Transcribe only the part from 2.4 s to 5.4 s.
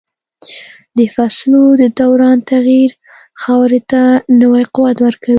تغییر خاورې ته نوی قوت ورکوي.